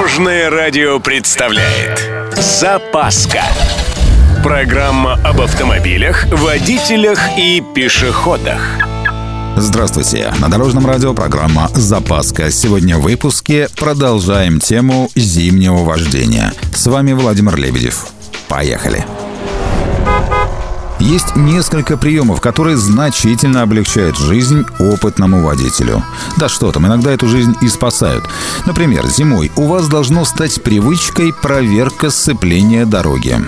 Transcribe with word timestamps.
Дорожное 0.00 0.48
радио 0.48 0.98
представляет 0.98 2.08
Запаска 2.34 3.42
Программа 4.42 5.20
об 5.22 5.42
автомобилях, 5.42 6.24
водителях 6.32 7.18
и 7.36 7.62
пешеходах 7.74 8.62
Здравствуйте! 9.58 10.32
На 10.40 10.48
Дорожном 10.48 10.86
радио 10.86 11.12
программа 11.12 11.68
«Запаска». 11.74 12.50
Сегодня 12.50 12.96
в 12.96 13.02
выпуске 13.02 13.68
продолжаем 13.76 14.58
тему 14.58 15.10
зимнего 15.14 15.84
вождения. 15.84 16.54
С 16.74 16.86
вами 16.86 17.12
Владимир 17.12 17.56
Лебедев. 17.56 18.06
Поехали! 18.48 19.04
Есть 21.00 21.34
несколько 21.34 21.96
приемов, 21.96 22.42
которые 22.42 22.76
значительно 22.76 23.62
облегчают 23.62 24.18
жизнь 24.18 24.66
опытному 24.78 25.42
водителю. 25.42 26.04
Да 26.36 26.48
что 26.50 26.70
там, 26.72 26.86
иногда 26.86 27.10
эту 27.10 27.26
жизнь 27.26 27.56
и 27.62 27.68
спасают. 27.68 28.24
Например, 28.66 29.06
зимой 29.06 29.50
у 29.56 29.66
вас 29.66 29.88
должно 29.88 30.26
стать 30.26 30.62
привычкой 30.62 31.32
проверка 31.32 32.10
сцепления 32.10 32.84
дороги. 32.84 33.38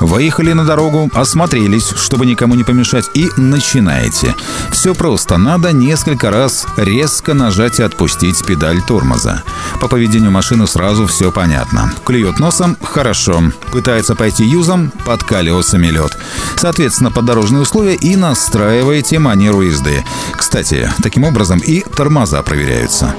Выехали 0.00 0.52
на 0.52 0.64
дорогу, 0.64 1.10
осмотрелись, 1.14 1.88
чтобы 1.88 2.26
никому 2.26 2.54
не 2.54 2.64
помешать, 2.64 3.10
и 3.14 3.28
начинаете. 3.36 4.34
Все 4.70 4.94
просто. 4.94 5.36
Надо 5.36 5.72
несколько 5.72 6.30
раз 6.30 6.66
резко 6.76 7.34
нажать 7.34 7.80
и 7.80 7.82
отпустить 7.82 8.44
педаль 8.44 8.80
тормоза. 8.82 9.42
По 9.80 9.88
поведению 9.88 10.30
машины 10.30 10.66
сразу 10.66 11.06
все 11.06 11.30
понятно. 11.30 11.92
Клюет 12.04 12.38
носом– 12.38 12.76
хорошо. 12.82 13.42
Пытается 13.72 14.14
пойти 14.14 14.44
юзом– 14.44 14.92
под 15.04 15.22
колесами 15.22 15.88
лед. 15.88 16.16
Соответственно, 16.56 17.10
под 17.10 17.26
дорожные 17.26 17.62
условия 17.62 17.94
и 17.94 18.16
настраиваете 18.16 19.18
манеру 19.18 19.62
езды. 19.62 20.04
Кстати, 20.32 20.90
таким 21.02 21.24
образом 21.24 21.58
и 21.58 21.80
тормоза 21.80 22.42
проверяются. 22.42 23.14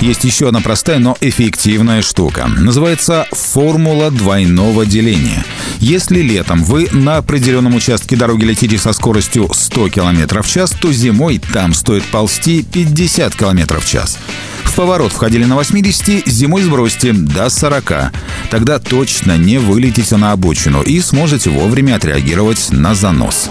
Есть 0.00 0.22
еще 0.22 0.48
одна 0.48 0.60
простая, 0.60 1.00
но 1.00 1.16
эффективная 1.20 2.02
штука. 2.02 2.46
Называется 2.46 3.26
формула 3.32 4.12
двойного 4.12 4.86
деления. 4.86 5.44
Если 5.80 6.20
летом 6.20 6.62
вы 6.62 6.88
на 6.92 7.16
определенном 7.16 7.74
участке 7.74 8.14
дороги 8.14 8.44
летите 8.44 8.78
со 8.78 8.92
скоростью 8.92 9.50
100 9.52 9.88
км 9.88 10.42
в 10.42 10.48
час, 10.48 10.70
то 10.70 10.92
зимой 10.92 11.40
там 11.52 11.74
стоит 11.74 12.04
ползти 12.04 12.62
50 12.62 13.34
км 13.34 13.80
в 13.80 13.86
час. 13.86 14.18
В 14.62 14.74
поворот 14.76 15.12
входили 15.12 15.44
на 15.44 15.56
80, 15.56 16.28
зимой 16.28 16.62
сбросьте 16.62 17.12
до 17.12 17.50
40. 17.50 18.12
Тогда 18.50 18.78
точно 18.78 19.36
не 19.36 19.58
вылетите 19.58 20.16
на 20.16 20.30
обочину 20.30 20.82
и 20.82 21.00
сможете 21.00 21.50
вовремя 21.50 21.96
отреагировать 21.96 22.68
на 22.70 22.94
занос. 22.94 23.50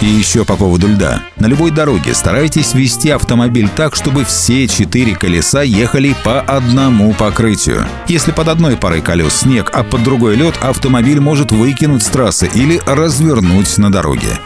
И 0.00 0.06
еще 0.06 0.44
по 0.44 0.56
поводу 0.56 0.88
льда. 0.88 1.22
На 1.36 1.46
любой 1.46 1.70
дороге 1.70 2.14
старайтесь 2.14 2.74
вести 2.74 3.10
автомобиль 3.10 3.68
так, 3.74 3.96
чтобы 3.96 4.24
все 4.24 4.68
четыре 4.68 5.14
колеса 5.14 5.62
ехали 5.62 6.14
по 6.22 6.40
одному 6.40 7.14
покрытию. 7.14 7.86
Если 8.06 8.30
под 8.30 8.48
одной 8.48 8.76
парой 8.76 9.00
колес 9.00 9.34
снег, 9.34 9.70
а 9.72 9.84
под 9.84 10.02
другой 10.02 10.36
лед, 10.36 10.54
автомобиль 10.60 11.20
может 11.20 11.50
выкинуть 11.50 12.02
с 12.02 12.08
трассы 12.08 12.50
или 12.54 12.80
развернуть 12.86 13.78
на 13.78 13.90
дороге. 13.90 14.38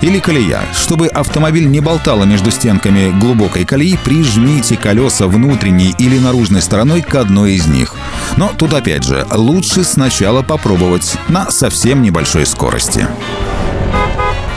Или 0.00 0.20
колея. 0.20 0.62
Чтобы 0.74 1.08
автомобиль 1.08 1.68
не 1.68 1.80
болтало 1.80 2.24
между 2.24 2.50
стенками 2.50 3.10
глубокой 3.18 3.64
колеи, 3.64 3.98
прижмите 4.04 4.76
колеса 4.76 5.26
внутренней 5.26 5.94
или 5.98 6.18
наружной 6.18 6.62
стороной 6.62 7.02
к 7.02 7.14
одной 7.14 7.54
из 7.54 7.66
них. 7.66 7.94
Но 8.36 8.52
тут 8.56 8.74
опять 8.74 9.04
же, 9.04 9.26
лучше 9.32 9.84
сначала 9.84 10.42
попробовать 10.42 11.16
на 11.28 11.50
совсем 11.50 12.02
небольшой 12.02 12.46
скорости. 12.46 13.08